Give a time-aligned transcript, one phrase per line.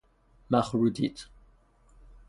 [0.51, 1.27] مخروطیت